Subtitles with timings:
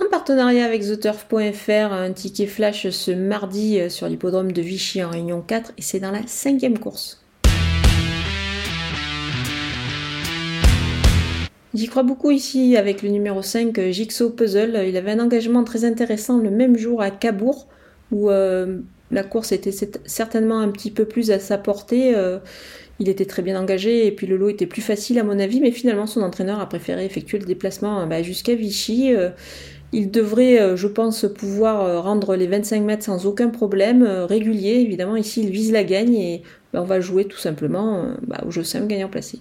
[0.00, 5.10] En partenariat avec TheTurf.fr, un ticket flash ce mardi euh, sur l'hippodrome de Vichy en
[5.10, 7.22] Réunion 4 et c'est dans la cinquième course.
[11.74, 14.82] J'y crois beaucoup ici avec le numéro 5, euh, Jigsaw Puzzle.
[14.88, 17.68] Il avait un engagement très intéressant le même jour à Cabourg,
[18.10, 18.78] où euh,
[19.10, 19.74] la course était
[20.06, 22.14] certainement un petit peu plus à sa portée.
[22.98, 25.60] Il était très bien engagé et puis le lot était plus facile à mon avis,
[25.60, 29.12] mais finalement son entraîneur a préféré effectuer le déplacement bah, jusqu'à Vichy.
[29.92, 34.80] Il devrait, je pense, pouvoir rendre les 25 mètres sans aucun problème, régulier.
[34.80, 36.42] Évidemment, ici il vise la gagne et
[36.72, 39.38] bah, on va jouer tout simplement bah, au jeu simple gagnant placé.